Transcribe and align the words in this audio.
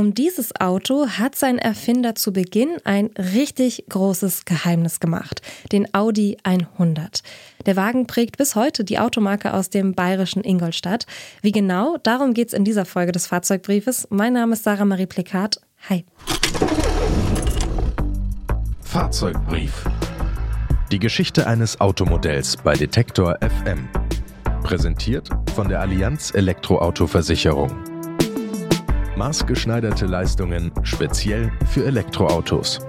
Um 0.00 0.14
dieses 0.14 0.58
Auto 0.58 1.08
hat 1.08 1.36
sein 1.36 1.58
Erfinder 1.58 2.14
zu 2.14 2.32
Beginn 2.32 2.78
ein 2.84 3.10
richtig 3.18 3.84
großes 3.90 4.46
Geheimnis 4.46 4.98
gemacht, 4.98 5.42
den 5.72 5.92
Audi 5.92 6.38
100. 6.42 7.22
Der 7.66 7.76
Wagen 7.76 8.06
prägt 8.06 8.38
bis 8.38 8.54
heute 8.56 8.82
die 8.82 8.98
Automarke 8.98 9.52
aus 9.52 9.68
dem 9.68 9.92
bayerischen 9.92 10.42
Ingolstadt. 10.42 11.04
Wie 11.42 11.52
genau, 11.52 11.98
darum 12.02 12.32
geht 12.32 12.48
es 12.48 12.54
in 12.54 12.64
dieser 12.64 12.86
Folge 12.86 13.12
des 13.12 13.26
Fahrzeugbriefes. 13.26 14.08
Mein 14.08 14.32
Name 14.32 14.54
ist 14.54 14.64
Sarah 14.64 14.86
Marie 14.86 15.04
Plekat. 15.04 15.60
Hi. 15.90 16.06
Fahrzeugbrief. 18.80 19.84
Die 20.90 20.98
Geschichte 20.98 21.46
eines 21.46 21.78
Automodells 21.78 22.56
bei 22.56 22.72
Detektor 22.72 23.36
FM. 23.42 23.86
Präsentiert 24.62 25.28
von 25.54 25.68
der 25.68 25.80
Allianz 25.80 26.32
Elektroauto-Versicherung. 26.34 27.99
Maßgeschneiderte 29.20 30.06
Leistungen 30.06 30.72
speziell 30.82 31.52
für 31.66 31.84
Elektroautos. 31.84 32.80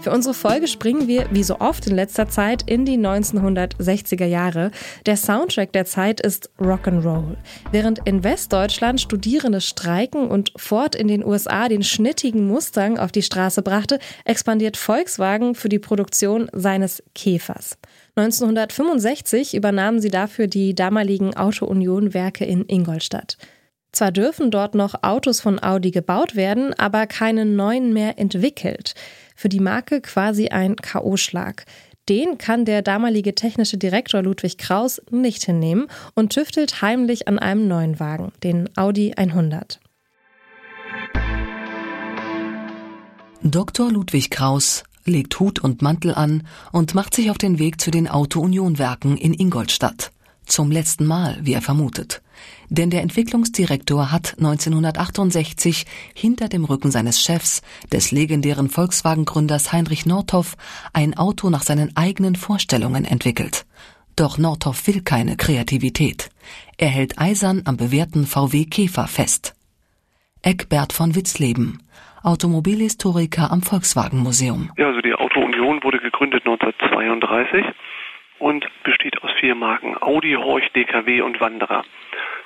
Für 0.00 0.12
unsere 0.12 0.32
Folge 0.32 0.68
springen 0.68 1.08
wir, 1.08 1.26
wie 1.32 1.42
so 1.42 1.58
oft 1.58 1.84
in 1.88 1.96
letzter 1.96 2.28
Zeit, 2.28 2.62
in 2.70 2.84
die 2.84 2.96
1960er 2.96 4.24
Jahre. 4.26 4.70
Der 5.06 5.16
Soundtrack 5.16 5.72
der 5.72 5.86
Zeit 5.86 6.20
ist 6.20 6.50
Rock'n'Roll. 6.60 7.36
Während 7.72 8.00
in 8.04 8.22
Westdeutschland 8.22 9.00
Studierende 9.00 9.60
streiken 9.60 10.28
und 10.28 10.52
Ford 10.56 10.94
in 10.94 11.08
den 11.08 11.24
USA 11.24 11.68
den 11.68 11.82
schnittigen 11.82 12.46
Mustang 12.46 12.96
auf 12.96 13.10
die 13.10 13.22
Straße 13.22 13.62
brachte, 13.62 13.98
expandiert 14.24 14.76
Volkswagen 14.76 15.56
für 15.56 15.68
die 15.68 15.80
Produktion 15.80 16.48
seines 16.52 17.02
Käfers. 17.16 17.76
1965 18.14 19.54
übernahmen 19.54 20.00
sie 20.00 20.10
dafür 20.10 20.46
die 20.46 20.76
damaligen 20.76 21.36
Auto-Union-Werke 21.36 22.44
in 22.44 22.64
Ingolstadt. 22.68 23.36
Zwar 23.90 24.12
dürfen 24.12 24.50
dort 24.50 24.74
noch 24.74 25.02
Autos 25.02 25.40
von 25.40 25.62
Audi 25.62 25.90
gebaut 25.90 26.36
werden, 26.36 26.74
aber 26.74 27.06
keine 27.06 27.44
neuen 27.44 27.92
mehr 27.92 28.18
entwickelt. 28.18 28.94
Für 29.40 29.48
die 29.48 29.60
Marke 29.60 30.00
quasi 30.00 30.48
ein 30.48 30.74
K.O.-Schlag. 30.74 31.62
Den 32.08 32.38
kann 32.38 32.64
der 32.64 32.82
damalige 32.82 33.36
technische 33.36 33.78
Direktor 33.78 34.20
Ludwig 34.20 34.58
Kraus 34.58 35.00
nicht 35.12 35.44
hinnehmen 35.44 35.86
und 36.16 36.32
tüftelt 36.32 36.82
heimlich 36.82 37.28
an 37.28 37.38
einem 37.38 37.68
neuen 37.68 38.00
Wagen, 38.00 38.32
den 38.42 38.68
Audi 38.76 39.14
100. 39.16 39.78
Dr. 43.44 43.92
Ludwig 43.92 44.30
Kraus 44.30 44.82
legt 45.04 45.38
Hut 45.38 45.60
und 45.60 45.82
Mantel 45.82 46.14
an 46.14 46.44
und 46.72 46.96
macht 46.96 47.14
sich 47.14 47.30
auf 47.30 47.38
den 47.38 47.60
Weg 47.60 47.80
zu 47.80 47.92
den 47.92 48.08
Auto-Union-Werken 48.08 49.16
in 49.16 49.34
Ingolstadt. 49.34 50.10
Zum 50.48 50.70
letzten 50.70 51.06
Mal, 51.06 51.36
wie 51.42 51.52
er 51.52 51.60
vermutet. 51.60 52.22
Denn 52.70 52.88
der 52.88 53.02
Entwicklungsdirektor 53.02 54.10
hat 54.10 54.34
1968 54.38 55.84
hinter 56.14 56.48
dem 56.48 56.64
Rücken 56.64 56.90
seines 56.90 57.22
Chefs, 57.22 57.62
des 57.92 58.12
legendären 58.12 58.70
Volkswagen-Gründers 58.70 59.72
Heinrich 59.72 60.06
Nordhoff, 60.06 60.56
ein 60.94 61.16
Auto 61.16 61.50
nach 61.50 61.62
seinen 61.62 61.96
eigenen 61.96 62.34
Vorstellungen 62.34 63.04
entwickelt. 63.04 63.66
Doch 64.16 64.38
Nordhoff 64.38 64.86
will 64.86 65.02
keine 65.02 65.36
Kreativität. 65.36 66.30
Er 66.78 66.88
hält 66.88 67.18
eisern 67.18 67.62
am 67.66 67.76
bewährten 67.76 68.26
VW 68.26 68.64
Käfer 68.64 69.06
fest. 69.06 69.54
Eckbert 70.42 70.94
von 70.94 71.14
Witzleben, 71.14 71.82
Automobilhistoriker 72.22 73.52
am 73.52 73.60
Volkswagen 73.60 74.20
Museum. 74.20 74.70
Ja, 74.78 74.86
also 74.86 75.02
die 75.02 75.14
Auto 75.14 75.40
Union 75.40 75.82
wurde 75.82 75.98
gegründet 75.98 76.42
1932 76.46 77.64
und 78.38 78.66
besteht 78.84 79.22
aus 79.22 79.30
vier 79.40 79.54
Marken 79.54 79.96
Audi, 80.00 80.34
Horch, 80.34 80.70
DKW 80.72 81.22
und 81.22 81.40
Wanderer. 81.40 81.84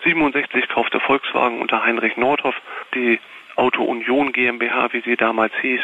67 0.04 0.68
kaufte 0.68 1.00
Volkswagen 1.00 1.60
unter 1.60 1.84
Heinrich 1.84 2.16
Nordhoff 2.16 2.54
die 2.94 3.20
Auto 3.56 3.82
Union 3.84 4.32
GmbH, 4.32 4.92
wie 4.92 5.02
sie 5.02 5.16
damals 5.16 5.52
hieß, 5.60 5.80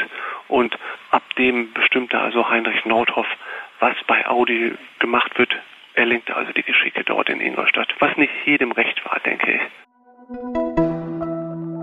und 0.49 0.77
ab 1.11 1.23
dem 1.37 1.73
bestimmte 1.73 2.19
also 2.19 2.49
Heinrich 2.49 2.85
Nordhoff, 2.85 3.27
was 3.81 3.95
bei 4.07 4.27
Audi 4.27 4.75
gemacht 4.99 5.39
wird. 5.39 5.55
Er 5.95 6.07
lenkte 6.07 6.35
also 6.35 6.53
die 6.53 6.63
Geschicke 6.63 7.05
dort 7.05 7.29
in 7.29 7.41
Ingolstadt, 7.41 7.89
was 7.99 8.17
nicht 8.17 8.33
jedem 8.47 8.73
recht 8.73 9.05
war, 9.05 9.21
denke 9.21 9.53
ich. 9.53 9.61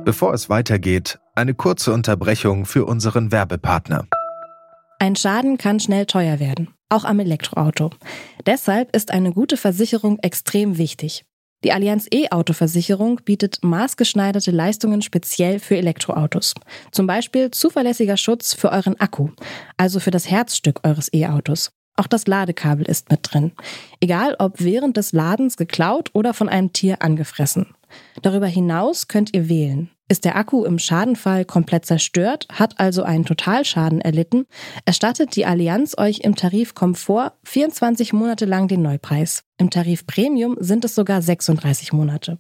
Bevor 0.06 0.34
es 0.34 0.50
weitergeht, 0.50 1.20
eine 1.36 1.54
kurze 1.54 1.92
Unterbrechung 1.92 2.66
für 2.66 2.86
unseren 2.86 3.32
Werbepartner. 3.32 4.06
Ein 5.00 5.16
Schaden 5.16 5.58
kann 5.58 5.80
schnell 5.80 6.06
teuer 6.06 6.40
werden, 6.40 6.75
auch 6.96 7.06
am 7.06 7.20
Elektroauto. 7.20 7.92
Deshalb 8.46 8.96
ist 8.96 9.12
eine 9.12 9.34
gute 9.34 9.58
Versicherung 9.58 10.20
extrem 10.20 10.78
wichtig. 10.78 11.26
Die 11.64 11.72
Allianz 11.72 12.08
E-Auto-Versicherung 12.12 13.22
bietet 13.26 13.60
maßgeschneiderte 13.64 14.52
Leistungen 14.52 15.02
speziell 15.02 15.60
für 15.60 15.78
Elektroautos. 15.78 16.54
Zum 16.92 17.08
Beispiel 17.08 17.52
zuverlässiger 17.52 18.18
Schutz 18.18 18.54
für 18.54 18.72
euren 18.72 19.00
Akku, 19.00 19.30
also 19.78 20.00
für 20.00 20.12
das 20.12 20.30
Herzstück 20.30 20.82
eures 20.84 21.12
E-Autos. 21.14 21.72
Auch 21.98 22.08
das 22.08 22.28
Ladekabel 22.28 22.86
ist 22.86 23.10
mit 23.10 23.22
drin. 23.24 23.54
Egal 24.00 24.36
ob 24.38 24.60
während 24.60 24.98
des 24.98 25.12
Ladens 25.14 25.56
geklaut 25.58 26.10
oder 26.14 26.34
von 26.34 26.50
einem 26.50 26.74
Tier 26.74 27.02
angefressen. 27.02 27.74
Darüber 28.22 28.48
hinaus 28.48 29.08
könnt 29.08 29.34
ihr 29.34 29.50
wählen. 29.50 29.90
Ist 30.08 30.24
der 30.24 30.36
Akku 30.36 30.66
im 30.66 30.78
Schadenfall 30.78 31.46
komplett 31.46 31.86
zerstört, 31.86 32.48
hat 32.52 32.80
also 32.80 33.02
einen 33.04 33.26
Totalschaden 33.26 34.02
erlitten, 34.02 34.46
erstattet 34.86 35.36
die 35.36 35.48
Allianz 35.48 35.98
euch 35.98 36.20
im 36.20 36.36
Tarif 36.36 36.76
Komfort 36.76 37.34
24 37.44 38.14
Monate 38.14 38.46
lang 38.46 38.68
den 38.68 38.84
Neupreis. 38.84 39.44
Im 39.58 39.72
Tarif 39.72 40.06
Premium 40.06 40.58
sind 40.60 40.86
es 40.86 40.94
sogar 40.94 41.24
36 41.24 41.92
Monate. 41.92 42.38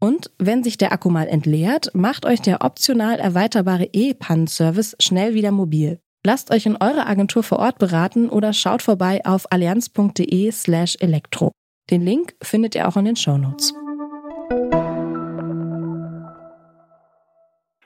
Und 0.00 0.32
wenn 0.38 0.64
sich 0.64 0.76
der 0.76 0.92
Akku 0.92 1.08
mal 1.08 1.28
entleert, 1.28 1.90
macht 1.94 2.26
euch 2.26 2.40
der 2.40 2.62
optional 2.62 3.20
erweiterbare 3.20 3.88
E-Pannenservice 3.92 4.96
schnell 4.98 5.34
wieder 5.34 5.52
mobil. 5.52 6.00
Lasst 6.26 6.50
euch 6.50 6.66
in 6.66 6.76
eurer 6.76 7.06
Agentur 7.06 7.42
vor 7.42 7.58
Ort 7.58 7.78
beraten 7.78 8.28
oder 8.28 8.52
schaut 8.52 8.82
vorbei 8.82 9.24
auf 9.24 9.52
allianz.de 9.52 10.50
slash 10.50 10.96
elektro. 11.00 11.52
Den 11.90 12.02
Link 12.02 12.34
findet 12.42 12.74
ihr 12.74 12.88
auch 12.88 12.96
in 12.96 13.04
den 13.04 13.16
Shownotes. 13.16 13.74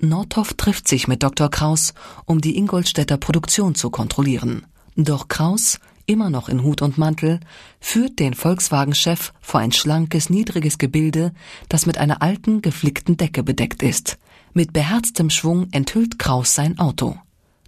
Nordhoff 0.01 0.55
trifft 0.55 0.87
sich 0.87 1.09
mit 1.09 1.25
Dr. 1.25 1.51
Kraus, 1.51 1.93
um 2.25 2.41
die 2.41 2.57
Ingolstädter 2.57 3.17
Produktion 3.17 3.75
zu 3.75 3.91
kontrollieren. 3.91 4.65
Doch 4.95 5.27
Kraus, 5.27 5.81
immer 6.07 6.31
noch 6.31 6.49
in 6.49 6.63
Hut 6.63 6.83
und 6.83 6.99
Mantel, 6.99 7.41
führt 7.81 8.21
den 8.21 8.35
Volkswagen-Chef 8.35 9.33
vor 9.41 9.59
ein 9.59 9.73
schlankes, 9.73 10.31
niedriges 10.31 10.79
Gebilde, 10.79 11.33
das 11.69 11.85
mit 11.85 11.99
einer 11.99 12.23
alten, 12.23 12.63
geflickten 12.63 13.17
Decke 13.17 13.43
bedeckt 13.43 13.83
ist. 13.83 14.21
Mit 14.55 14.73
beherztem 14.73 15.31
Schwung 15.31 15.67
enthüllt 15.73 16.19
Kraus 16.21 16.55
sein 16.55 16.79
Auto. 16.79 17.17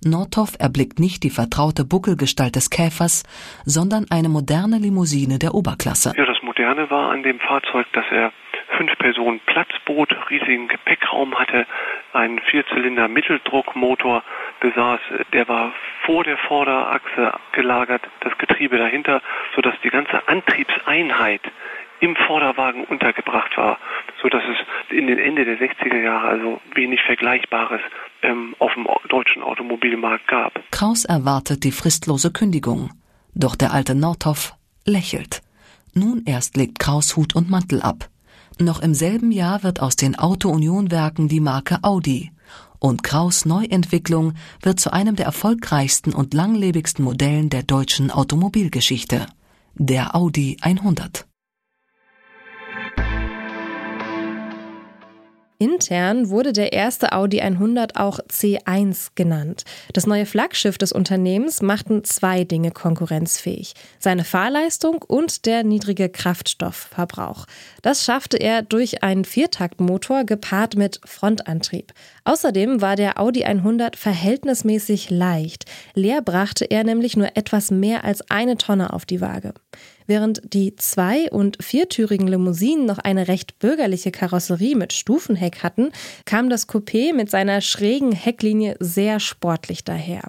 Nordhoff 0.05 0.53
erblickt 0.59 1.01
nicht 1.01 1.25
die 1.25 1.31
vertraute 1.31 1.85
Buckelgestalt 1.85 2.55
des 2.55 2.71
Käfers, 2.71 3.25
sondern 3.65 4.07
eine 4.09 4.29
moderne 4.29 4.79
Limousine 4.79 5.41
der 5.41 5.53
Oberklasse. 5.53 6.13
Ja, 6.17 6.27
das 6.27 6.43
Moderne 6.43 6.89
war 6.91 7.11
an 7.11 7.25
dem 7.25 7.41
Fahrzeug, 7.41 7.87
dass 7.93 8.07
er 8.13 8.33
fünf 8.81 8.97
Personen 8.97 9.41
Platzboot, 9.45 10.09
riesigen 10.31 10.67
Gepäckraum 10.67 11.39
hatte, 11.39 11.67
einen 12.15 12.39
Vierzylinder 12.39 13.09
Mitteldruckmotor 13.09 14.23
besaß, 14.61 15.01
der 15.35 15.47
war 15.49 15.75
vor 16.07 16.25
der 16.25 16.39
Vorderachse 16.39 17.35
gelagert, 17.53 18.01
das 18.21 18.33
Getriebe 18.39 18.79
dahinter, 18.79 19.21
sodass 19.55 19.75
die 19.85 19.91
ganze 19.91 20.27
Antriebseinheit 20.27 21.43
im 22.01 22.17
Vorderwagen 22.17 22.85
untergebracht 22.85 23.55
war, 23.59 23.79
sodass 24.23 24.43
es 24.45 24.97
in 24.97 25.09
den 25.09 25.19
Ende 25.19 25.45
der 25.45 25.59
60er 25.59 26.01
Jahre 26.01 26.29
also 26.29 26.63
wenig 26.75 27.03
Vergleichbares 27.03 27.83
ähm, 28.23 28.57
auf 28.61 28.73
dem 28.73 28.89
deutschen 29.11 29.43
Automobilmarkt 29.43 30.27
gab. 30.27 30.59
Kraus 30.71 31.05
erwartet 31.05 31.65
die 31.65 31.73
fristlose 31.73 32.33
Kündigung, 32.33 32.93
doch 33.35 33.57
der 33.57 33.75
alte 33.75 33.95
Nordhoff 33.95 34.55
lächelt. 34.87 35.43
Nun 35.93 36.23
erst 36.25 36.57
legt 36.57 36.79
Kraus 36.79 37.19
Hut 37.19 37.37
und 37.37 37.51
Mantel 37.51 37.83
ab. 37.83 38.09
Noch 38.61 38.81
im 38.81 38.93
selben 38.93 39.33
Jahr 39.33 39.63
wird 39.63 39.81
aus 39.81 39.97
den 39.97 40.19
Auto-Union-Werken 40.19 41.29
die 41.29 41.41
Marke 41.41 41.79
Audi. 41.83 42.31
Und 42.79 43.03
Kraus 43.03 43.47
Neuentwicklung 43.47 44.35
wird 44.61 44.79
zu 44.79 44.93
einem 44.93 45.17
der 45.17 45.25
erfolgreichsten 45.25 46.13
und 46.13 46.35
langlebigsten 46.35 47.03
Modellen 47.03 47.49
der 47.49 47.63
deutschen 47.63 48.11
Automobilgeschichte. 48.11 49.27
Der 49.77 50.15
Audi 50.15 50.59
100. 50.61 51.30
Intern 55.61 56.31
wurde 56.31 56.55
der 56.55 56.73
erste 56.73 57.13
Audi 57.13 57.43
100 57.43 57.97
auch 57.97 58.19
C1 58.21 59.11
genannt. 59.15 59.65
Das 59.93 60.07
neue 60.07 60.25
Flaggschiff 60.25 60.79
des 60.79 60.91
Unternehmens 60.91 61.61
machten 61.61 62.03
zwei 62.03 62.45
Dinge 62.45 62.71
konkurrenzfähig. 62.71 63.75
Seine 63.99 64.25
Fahrleistung 64.25 65.05
und 65.07 65.45
der 65.45 65.63
niedrige 65.63 66.09
Kraftstoffverbrauch. 66.09 67.45
Das 67.83 68.07
schaffte 68.07 68.39
er 68.39 68.63
durch 68.63 69.03
einen 69.03 69.27
Viertaktmotor 69.27 70.25
gepaart 70.25 70.77
mit 70.77 70.99
Frontantrieb. 71.05 71.93
Außerdem 72.25 72.81
war 72.81 72.97
der 72.97 73.21
Audi 73.21 73.45
100 73.45 73.97
verhältnismäßig 73.97 75.11
leicht. 75.11 75.67
Leer 75.93 76.23
brachte 76.23 76.65
er 76.65 76.85
nämlich 76.85 77.19
nur 77.19 77.37
etwas 77.37 77.71
mehr 77.71 78.05
als 78.05 78.31
eine 78.31 78.57
Tonne 78.57 78.95
auf 78.95 79.05
die 79.05 79.21
Waage. 79.21 79.53
Während 80.11 80.43
die 80.53 80.75
zwei- 80.75 81.31
und 81.31 81.63
viertürigen 81.63 82.27
Limousinen 82.27 82.85
noch 82.85 82.99
eine 82.99 83.29
recht 83.29 83.61
bürgerliche 83.61 84.11
Karosserie 84.11 84.75
mit 84.75 84.93
Stufenheck 84.93 85.63
hatten, 85.63 85.93
kam 86.25 86.51
das 86.51 86.69
Coupé 86.69 87.15
mit 87.15 87.31
seiner 87.31 87.61
schrägen 87.61 88.11
Hecklinie 88.11 88.75
sehr 88.81 89.21
sportlich 89.21 89.85
daher. 89.85 90.23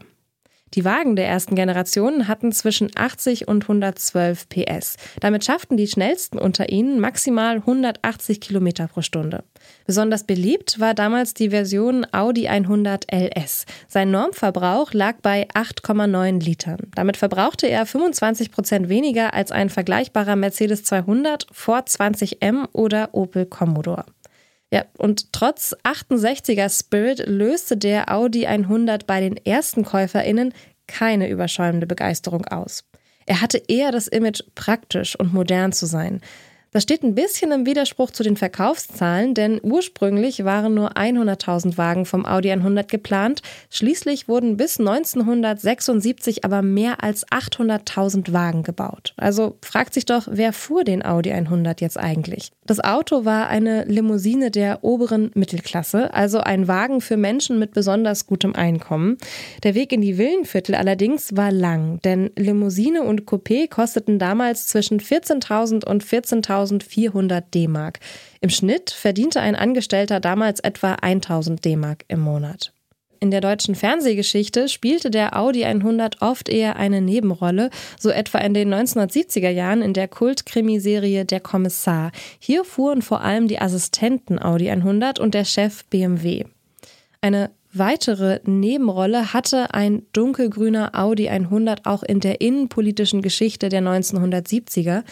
Die 0.74 0.86
Wagen 0.86 1.18
der 1.18 1.28
ersten 1.28 1.56
Generation 1.56 2.30
hatten 2.30 2.54
zwischen 2.54 2.92
80 2.96 3.48
und 3.48 3.64
112 3.64 4.48
PS. 4.48 4.96
Damit 5.20 5.44
schafften 5.44 5.76
die 5.76 5.88
schnellsten 5.88 6.40
unter 6.40 6.70
ihnen 6.70 7.00
maximal 7.00 7.58
180 7.58 8.40
Kilometer 8.40 8.88
pro 8.88 9.02
Stunde. 9.02 9.44
Besonders 9.86 10.24
beliebt 10.24 10.80
war 10.80 10.94
damals 10.94 11.34
die 11.34 11.50
Version 11.50 12.08
Audi 12.14 12.48
100 12.48 13.06
LS. 13.12 13.66
Sein 13.90 14.12
Normverbrauch 14.12 14.94
lag 14.94 15.18
bei 15.22 15.48
8,9 15.50 16.42
Litern. 16.42 16.80
Damit 16.96 17.18
verbrauchte 17.18 17.68
er 17.68 17.86
25 17.86 18.52
Prozent 18.52 18.88
weniger 18.88 19.34
als 19.34 19.52
ein 19.52 19.70
vergleichbarer 19.70 20.38
Mercedes 20.38 20.84
200, 20.84 21.48
Ford 21.52 21.90
20M 21.90 22.68
oder 22.72 23.10
Opel 23.12 23.46
Commodore. 23.46 24.06
Ja, 24.74 24.86
und 24.98 25.34
trotz 25.34 25.76
68er 25.84 26.70
Spirit 26.70 27.28
löste 27.28 27.76
der 27.76 28.12
Audi 28.12 28.48
100 28.48 29.06
bei 29.06 29.20
den 29.20 29.36
ersten 29.38 29.84
KäuferInnen 29.84 30.54
keine 30.88 31.30
überschäumende 31.30 31.88
Begeisterung 31.88 32.46
aus. 32.46 32.86
Er 33.26 33.42
hatte 33.42 33.62
eher 33.68 33.92
das 33.92 34.08
Image, 34.08 34.42
praktisch 34.56 35.18
und 35.18 35.34
modern 35.34 35.74
zu 35.74 35.86
sein. 35.86 36.22
Das 36.74 36.84
steht 36.84 37.04
ein 37.04 37.16
bisschen 37.16 37.52
im 37.52 37.66
Widerspruch 37.66 38.12
zu 38.12 38.24
den 38.24 38.38
Verkaufszahlen, 38.38 39.34
denn 39.34 39.60
ursprünglich 39.62 40.46
waren 40.46 40.74
nur 40.74 40.94
100.000 40.94 41.78
Wagen 41.78 42.06
vom 42.06 42.26
Audi 42.26 42.50
100 42.50 42.88
geplant. 42.88 43.42
Schließlich 43.70 44.30
wurden 44.30 44.56
bis 44.56 44.80
1976 44.80 46.46
aber 46.46 46.62
mehr 46.62 47.04
als 47.04 47.28
800.000 47.28 48.32
Wagen 48.32 48.64
gebaut. 48.64 49.14
Also 49.18 49.58
fragt 49.62 49.94
sich 49.94 50.06
doch, 50.06 50.30
wer 50.32 50.54
fuhr 50.54 50.86
den 50.86 51.04
Audi 51.04 51.34
100 51.34 51.82
jetzt 51.82 51.98
eigentlich? 51.98 52.54
Das 52.66 52.80
Auto 52.82 53.26
war 53.26 53.50
eine 53.50 53.84
Limousine 53.84 54.50
der 54.50 54.82
oberen 54.86 55.32
Mittelklasse, 55.34 56.14
also 56.14 56.40
ein 56.40 56.70
Wagen 56.70 57.02
für 57.02 57.18
Menschen 57.18 57.60
mit 57.60 57.74
besonders 57.74 58.28
gutem 58.28 58.56
Einkommen. 58.56 59.18
Der 59.64 59.76
Weg 59.76 59.92
in 59.92 60.00
die 60.00 60.18
Villenviertel 60.18 60.76
allerdings 60.76 61.36
war 61.36 61.52
lang, 61.52 62.00
denn 62.06 62.32
Limousine 62.38 63.04
und 63.04 63.24
Coupé 63.24 63.70
kosteten 63.70 64.20
damals 64.20 64.68
zwischen 64.68 65.02
14.000 65.02 65.86
und 65.86 66.06
14.000 66.06 66.61
1400 66.62 67.54
D-Mark. 67.54 68.00
Im 68.40 68.50
Schnitt 68.50 68.92
verdiente 68.92 69.42
ein 69.42 69.56
Angestellter 69.56 70.20
damals 70.20 70.60
etwa 70.60 70.94
1000 70.94 71.64
D-Mark 71.66 72.06
im 72.08 72.20
Monat. 72.22 72.74
In 73.24 73.30
der 73.30 73.42
deutschen 73.42 73.76
Fernsehgeschichte 73.76 74.68
spielte 74.68 75.12
der 75.12 75.38
Audi 75.38 75.64
100 75.64 76.24
oft 76.24 76.50
eher 76.50 76.78
eine 76.78 77.02
Nebenrolle, 77.02 77.70
so 78.00 78.10
etwa 78.10 78.40
in 78.40 78.56
den 78.56 78.74
1970er 78.74 79.52
Jahren 79.52 79.84
in 79.84 79.94
der 79.94 80.08
Kultkrimiserie 80.08 81.24
Der 81.24 81.40
Kommissar. 81.40 82.12
Hier 82.40 82.64
fuhren 82.64 83.04
vor 83.04 83.22
allem 83.22 83.48
die 83.48 83.62
Assistenten 83.62 84.42
Audi 84.42 84.72
100 84.72 85.20
und 85.20 85.36
der 85.36 85.46
Chef 85.46 85.86
BMW. 85.86 86.46
Eine 87.22 87.52
weitere 87.72 88.40
Nebenrolle 88.46 89.34
hatte 89.34 89.72
ein 89.72 90.02
dunkelgrüner 90.14 90.96
Audi 90.96 91.30
100 91.30 91.86
auch 91.86 92.02
in 92.02 92.22
der 92.22 92.42
innenpolitischen 92.42 93.22
Geschichte 93.22 93.70
der 93.70 93.84
1970er 93.84 95.04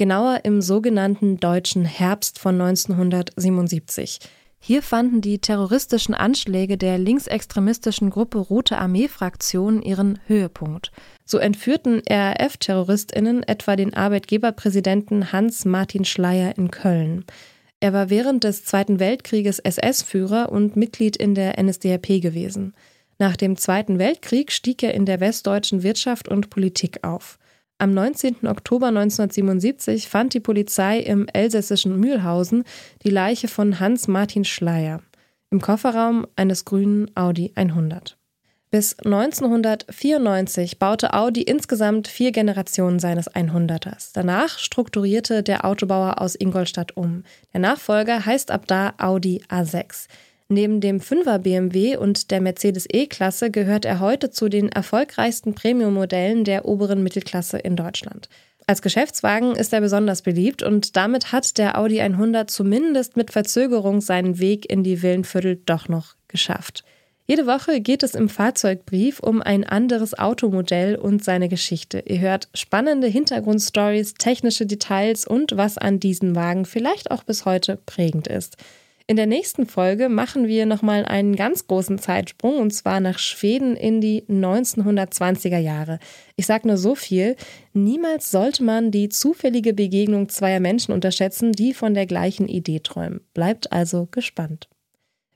genauer 0.00 0.40
im 0.44 0.62
sogenannten 0.62 1.36
Deutschen 1.36 1.84
Herbst 1.84 2.38
von 2.38 2.58
1977. 2.58 4.18
Hier 4.58 4.82
fanden 4.82 5.20
die 5.20 5.40
terroristischen 5.40 6.14
Anschläge 6.14 6.78
der 6.78 6.96
linksextremistischen 6.96 8.08
Gruppe 8.08 8.38
Rote 8.38 8.78
Armee-Fraktion 8.78 9.82
ihren 9.82 10.18
Höhepunkt. 10.26 10.90
So 11.26 11.36
entführten 11.36 12.00
RAF-TerroristInnen 12.08 13.42
etwa 13.42 13.76
den 13.76 13.92
Arbeitgeberpräsidenten 13.92 15.32
Hans-Martin 15.32 16.06
Schleyer 16.06 16.56
in 16.56 16.70
Köln. 16.70 17.26
Er 17.80 17.92
war 17.92 18.08
während 18.08 18.44
des 18.44 18.64
Zweiten 18.64 19.00
Weltkrieges 19.00 19.58
SS-Führer 19.58 20.50
und 20.50 20.76
Mitglied 20.76 21.18
in 21.18 21.34
der 21.34 21.62
NSDAP 21.62 22.22
gewesen. 22.22 22.72
Nach 23.18 23.36
dem 23.36 23.58
Zweiten 23.58 23.98
Weltkrieg 23.98 24.50
stieg 24.50 24.82
er 24.82 24.94
in 24.94 25.04
der 25.04 25.20
westdeutschen 25.20 25.82
Wirtschaft 25.82 26.26
und 26.26 26.48
Politik 26.48 27.04
auf. 27.04 27.38
Am 27.80 27.94
19. 27.94 28.46
Oktober 28.46 28.88
1977 28.88 30.10
fand 30.10 30.34
die 30.34 30.40
Polizei 30.40 30.98
im 30.98 31.26
elsässischen 31.32 31.98
Mühlhausen 31.98 32.64
die 33.04 33.08
Leiche 33.08 33.48
von 33.48 33.80
Hans-Martin 33.80 34.44
Schleier 34.44 35.00
im 35.48 35.62
Kofferraum 35.62 36.26
eines 36.36 36.66
grünen 36.66 37.10
Audi 37.16 37.52
100. 37.54 38.18
Bis 38.70 38.98
1994 38.98 40.78
baute 40.78 41.14
Audi 41.14 41.40
insgesamt 41.40 42.06
vier 42.06 42.32
Generationen 42.32 42.98
seines 42.98 43.30
100ers. 43.30 44.10
Danach 44.12 44.58
strukturierte 44.58 45.42
der 45.42 45.64
Autobauer 45.64 46.20
aus 46.20 46.34
Ingolstadt 46.34 46.98
um. 46.98 47.24
Der 47.54 47.60
Nachfolger 47.60 48.26
heißt 48.26 48.50
ab 48.50 48.66
da 48.66 48.92
Audi 48.98 49.42
A6. 49.48 50.06
Neben 50.52 50.80
dem 50.80 50.98
5er 50.98 51.38
BMW 51.38 51.96
und 51.96 52.32
der 52.32 52.40
Mercedes 52.40 52.84
E-Klasse 52.92 53.52
gehört 53.52 53.84
er 53.84 54.00
heute 54.00 54.30
zu 54.30 54.48
den 54.48 54.68
erfolgreichsten 54.68 55.54
Premium-Modellen 55.54 56.42
der 56.42 56.64
oberen 56.64 57.04
Mittelklasse 57.04 57.58
in 57.58 57.76
Deutschland. 57.76 58.28
Als 58.66 58.82
Geschäftswagen 58.82 59.54
ist 59.54 59.72
er 59.72 59.80
besonders 59.80 60.22
beliebt 60.22 60.64
und 60.64 60.96
damit 60.96 61.30
hat 61.30 61.56
der 61.56 61.78
Audi 61.78 62.00
100 62.00 62.50
zumindest 62.50 63.16
mit 63.16 63.30
Verzögerung 63.30 64.00
seinen 64.00 64.40
Weg 64.40 64.68
in 64.68 64.82
die 64.82 65.00
Villenviertel 65.02 65.62
doch 65.66 65.88
noch 65.88 66.16
geschafft. 66.26 66.82
Jede 67.28 67.46
Woche 67.46 67.80
geht 67.80 68.02
es 68.02 68.16
im 68.16 68.28
Fahrzeugbrief 68.28 69.20
um 69.20 69.40
ein 69.40 69.62
anderes 69.62 70.18
Automodell 70.18 70.96
und 70.96 71.22
seine 71.22 71.48
Geschichte. 71.48 72.02
Ihr 72.06 72.18
hört 72.18 72.48
spannende 72.54 73.06
Hintergrundstories, 73.06 74.14
technische 74.14 74.66
Details 74.66 75.28
und 75.28 75.56
was 75.56 75.78
an 75.78 76.00
diesen 76.00 76.34
Wagen 76.34 76.64
vielleicht 76.64 77.12
auch 77.12 77.22
bis 77.22 77.44
heute 77.44 77.78
prägend 77.86 78.26
ist. 78.26 78.56
In 79.10 79.16
der 79.16 79.26
nächsten 79.26 79.66
Folge 79.66 80.08
machen 80.08 80.46
wir 80.46 80.66
nochmal 80.66 81.04
einen 81.04 81.34
ganz 81.34 81.66
großen 81.66 81.98
Zeitsprung 81.98 82.58
und 82.58 82.70
zwar 82.70 83.00
nach 83.00 83.18
Schweden 83.18 83.74
in 83.74 84.00
die 84.00 84.22
1920er 84.28 85.58
Jahre. 85.58 85.98
Ich 86.36 86.46
sage 86.46 86.68
nur 86.68 86.76
so 86.76 86.94
viel, 86.94 87.34
niemals 87.72 88.30
sollte 88.30 88.62
man 88.62 88.92
die 88.92 89.08
zufällige 89.08 89.74
Begegnung 89.74 90.28
zweier 90.28 90.60
Menschen 90.60 90.92
unterschätzen, 90.92 91.50
die 91.50 91.74
von 91.74 91.94
der 91.94 92.06
gleichen 92.06 92.46
Idee 92.46 92.78
träumen. 92.78 93.20
Bleibt 93.34 93.72
also 93.72 94.06
gespannt. 94.08 94.68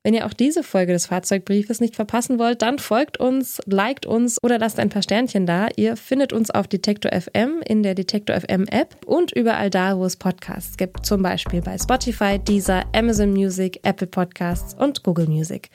Wenn 0.06 0.12
ihr 0.12 0.26
auch 0.26 0.34
diese 0.34 0.62
Folge 0.62 0.92
des 0.92 1.06
Fahrzeugbriefes 1.06 1.80
nicht 1.80 1.96
verpassen 1.96 2.38
wollt, 2.38 2.60
dann 2.60 2.78
folgt 2.78 3.18
uns, 3.18 3.62
liked 3.64 4.04
uns 4.04 4.38
oder 4.42 4.58
lasst 4.58 4.78
ein 4.78 4.90
paar 4.90 5.00
Sternchen 5.00 5.46
da. 5.46 5.68
Ihr 5.76 5.96
findet 5.96 6.34
uns 6.34 6.50
auf 6.50 6.68
Detektor 6.68 7.10
FM 7.18 7.62
in 7.66 7.82
der 7.82 7.94
Detektor 7.94 8.38
FM 8.38 8.66
App 8.66 8.98
und 9.06 9.32
überall 9.32 9.70
da, 9.70 9.96
wo 9.96 10.04
es 10.04 10.16
Podcasts 10.16 10.76
gibt. 10.76 11.06
Zum 11.06 11.22
Beispiel 11.22 11.62
bei 11.62 11.78
Spotify, 11.78 12.38
Deezer, 12.38 12.84
Amazon 12.94 13.32
Music, 13.32 13.80
Apple 13.82 14.06
Podcasts 14.06 14.74
und 14.74 15.02
Google 15.04 15.26
Music. 15.26 15.70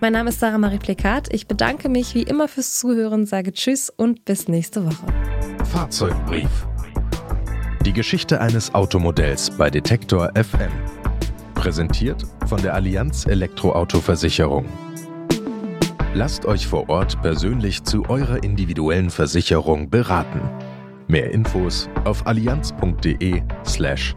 Mein 0.00 0.12
Name 0.12 0.30
ist 0.30 0.40
Sarah 0.40 0.58
Marie 0.58 0.78
Plekat. 0.78 1.32
Ich 1.32 1.46
bedanke 1.46 1.88
mich 1.88 2.16
wie 2.16 2.24
immer 2.24 2.48
fürs 2.48 2.80
Zuhören, 2.80 3.26
sage 3.26 3.52
Tschüss 3.52 3.90
und 3.90 4.24
bis 4.24 4.48
nächste 4.48 4.84
Woche. 4.84 5.06
Fahrzeugbrief. 5.70 6.66
Die 7.86 7.92
Geschichte 7.92 8.40
eines 8.40 8.74
Automodells 8.74 9.52
bei 9.56 9.70
Detektor 9.70 10.32
FM. 10.34 10.97
Präsentiert 11.68 12.24
von 12.46 12.62
der 12.62 12.72
Allianz 12.72 13.26
Elektroauto-Versicherung. 13.26 14.64
Lasst 16.14 16.46
euch 16.46 16.66
vor 16.66 16.88
Ort 16.88 17.20
persönlich 17.20 17.84
zu 17.84 18.08
eurer 18.08 18.42
individuellen 18.42 19.10
Versicherung 19.10 19.90
beraten. 19.90 20.40
Mehr 21.08 21.30
Infos 21.30 21.90
auf 22.06 22.26
allianz.de/elektro. 22.26 23.44
slash 23.66 24.16